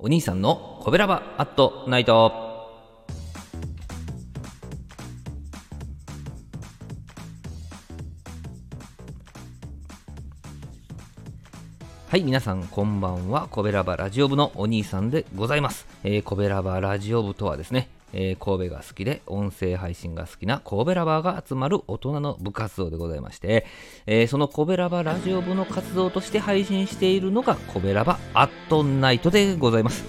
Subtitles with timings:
[0.00, 2.48] お兄さんのコベラバアットナイト。
[12.08, 13.48] はい、皆さんこんばんは。
[13.48, 15.86] コベラバラジオ部のお兄さんでございます。
[16.04, 23.66] えー、コベラバラジオ部とはですね、えー、神戸が好きで音声配信が好きな神戸ラバーが集まる大人の部活動でございまして、
[24.06, 30.04] えー、その神戸ラバラジオ部の活動として配信しているのが神戸ラバアットナイトでございます。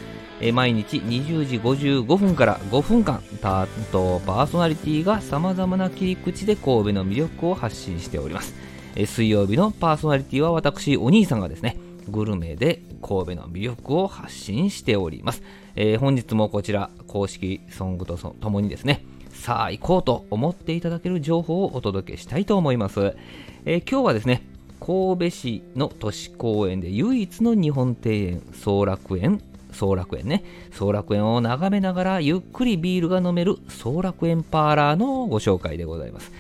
[0.54, 8.56] 毎日20時55分から5分間担当パーソナリティが様々な切り口で神戸の魅力を発信しております。
[9.06, 11.76] 水曜日のパーソナリティは私お兄さんがですね、
[12.08, 15.44] グルメで神戸の魅力を発信しております。
[15.76, 23.16] えー、本日もこちら公式ソングとともにですね、さあ行こうと思っていただける情報をお届けしたいと思います。
[23.66, 24.44] えー、今日はですね、
[24.80, 29.42] 神戸市の都市公園で唯一の日本庭園、総楽園、
[29.72, 36.32] 総楽園ね、総楽園を眺めながらゆっくりビールが飲める総楽園パーラーのご紹介でございます。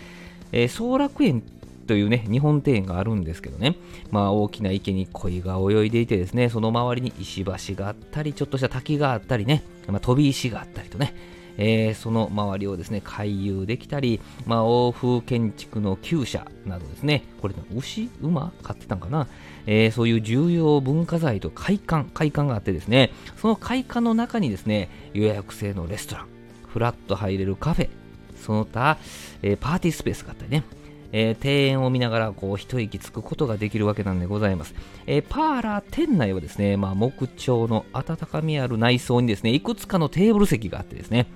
[0.51, 1.43] えー、総楽園
[1.89, 3.75] というね、日本庭園があるんですけどね、
[4.11, 11.15] まあ大きな池に鯉が泳いでいてですね、その周りに石橋があったり、ちょっとした滝があったりね、まあ、飛び石があったりとね、
[11.57, 18.53] えー、その周りをですね、回遊できたり、まあ、欧風建築の厩舎などですね、これ牛馬？
[18.61, 19.27] 飼ってたんかな、
[19.65, 26.27] えー、そういう重要文化財と会館、会館があってですね、その会館の中にですね、予約制のレストラン、
[26.67, 27.89] フラッと入れるカフェ、
[28.35, 28.99] その他、
[29.41, 30.63] えー、パーティースペースがあったりね、
[31.11, 34.73] えー、庭園を見ながらこう一息つくことができるわけなんでございます。
[35.07, 41.27] えー、パーラー店内はですね、まあ、木調の温かみある内装にですね、いくつかのテーブル席があってですね、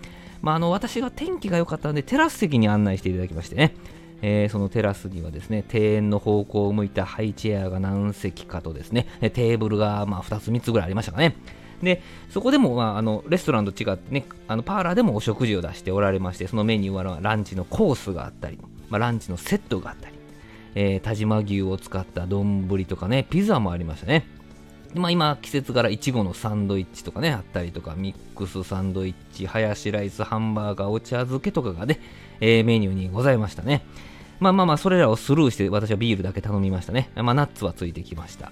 [0.41, 3.73] まあ、あの私が天気が良かったのでテラス席に案内していただきましてね、
[4.21, 11.35] えー、そのテラスにはですね、庭園の方向を向いたハイチェアが何席かとですね、テーブルがま2つ3つぐらいありましたかね。
[11.81, 18.57] で、そこでも、まあ、あのレストランと違ってね、あのパーラーでもお食事を出しておられまして、そのメニューはランチのコースがあったり、
[18.93, 20.15] まあ、ランチのセットがあったり、
[20.75, 24.27] えー、田島牛を使った丼とかね、ピザもありましたね。
[24.93, 31.99] まあ、今、季節柄、いちごのサンドイッチとかね、あったりとか、ミックスサンドイッチ、ハヤシライス、ハンバーガー、お茶漬けとかがね、
[32.39, 33.83] えー、メニューにございましたね。
[34.39, 37.09] まあまあまあ、それらをスルーして、私はビールだけ頼みましたね。
[37.15, 38.51] まあ、ナッツはついてきました。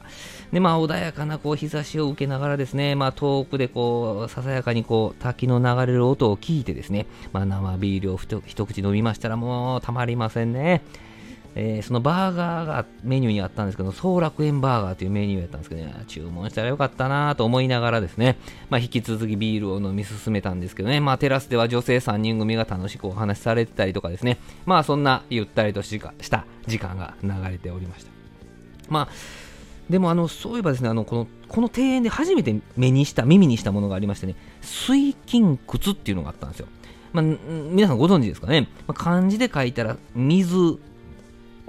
[0.53, 10.81] で、まあ、穏やかなこう日差しを受けながらですね、まあ、遠くでこう、ささやかにこう、滝の流れる音を聞いてですね、まあ、生ビールを一口飲みましたら、もうたまりませんね。
[11.55, 18.37] えー、そのバーガーがメニューにあったんですけど、総楽園バーガーというメニューやったんですけどね、注文したらよかったなと思いながらですね、
[18.69, 28.11] まあ、引き続きビールを飲み進めたんですけどね、まあ、テラスでは女性3人組が楽しくお話しされてたりとかですね、まあ、そんなゆったりとした時間が流れておりました。
[28.89, 29.07] まあ
[29.89, 34.35] でもあのそういえばですねあのこのこの庭園で初めて目にした耳にしたものがありましてね。
[34.61, 36.67] 水金窟っていうのがあったんですよ、
[37.11, 40.79] まあ、皆さんご存知ですかね、まあ、漢字で書いたら水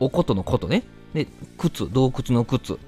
[0.05, 0.83] おことのことね。
[1.15, 1.27] で、
[1.59, 2.79] 靴、洞窟の靴。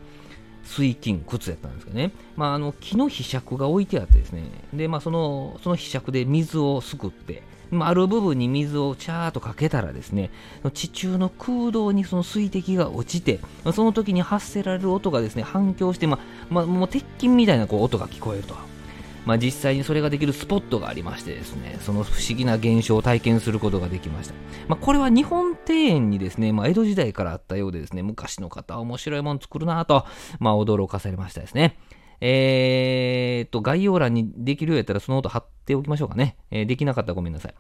[0.64, 2.10] 水金、靴やったんですけどね。
[2.36, 4.44] まあ、あの、木の柄杓が置いてあってですね。
[4.72, 10.30] で、まあ、その、その柄杓で水をすくって、まあ、ある部分に水をチャーとかけたらですね、
[10.72, 13.40] 地中の空洞にその水滴が落ちて、
[13.74, 16.20] その時に発せられる音がですね、反響して、まあ、
[16.50, 18.54] まあ、もう鉄筋みたいなこう音が聞こえると。
[19.24, 24.34] まあ、実際にそれができるスポットがありましてですね、その不思議な現象を体験することができました。
[24.68, 30.06] まあ、これは日本庭園にですね、まあ、江戸時代からあったようでですね、昔の方は面白いもの作るなぁと、
[30.38, 31.78] まあ、驚かされましたですね。
[32.20, 36.36] えー、っと、概要欄にできるようやったらその音貼っておきましょうかね。
[36.50, 37.54] えー、できなかったらごめんなさい。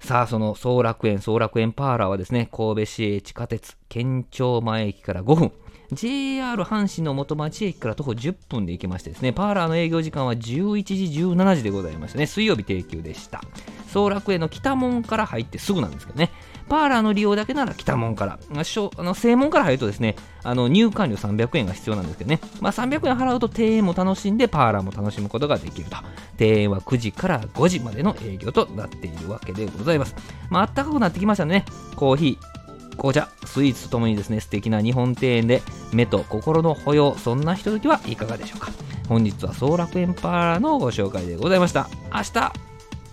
[0.00, 5.52] さあ、その総楽園、総楽園パーラーはですね、神戸市営地下鉄、県庁前駅から5分、
[5.92, 12.26] JR 阪神の元町駅から徒歩10分で行けましてですね、パーラーの営業時間は11時、17時でございましたね。
[12.26, 13.40] 水曜日定休でした。
[13.88, 16.30] 総楽園の北門から入ってすぐなんですけどね。
[16.68, 25.96] パーラーの利用だけなら北門から、あの正門から入るとですね、あの入館料300円が必要なんですけどね、まあ、300円払うと庭園も楽しんで、パーラーも楽しむことができると。
[26.38, 30.14] 庭園は9時から5時までの営業となっているわけでございます。
[30.50, 31.64] まあ、暖かくなってきましたね。
[31.96, 32.59] コーヒー、
[33.00, 35.62] 紅茶、スイーツとともにですね、素敵な日本庭園で
[35.92, 38.70] 目と心の保養、そんなひとときはいかがでしょうか。
[39.08, 41.88] 本日は総楽園パーラーのご紹介でございました。
[42.12, 42.52] 明日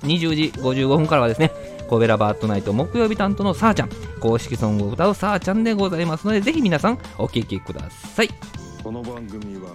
[0.03, 1.51] 20時55分からはですね、
[1.87, 3.89] コベラバートナイト木曜日担当のさーちゃん、
[4.19, 8.29] 公式ソングを歌うさーちゃんでございますので、ぜひ皆さんお聴きください。
[8.83, 9.69] この番組は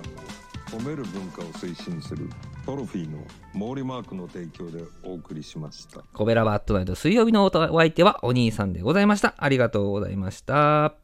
[0.70, 2.28] 褒める文化を推進する
[2.64, 3.18] トロフィーの
[3.52, 6.02] 毛利マークの提供でお送りしました。
[6.14, 9.34] コベラバットナイト水曜日のお相手はお兄さんでございました。
[9.36, 11.01] ありがとうございました。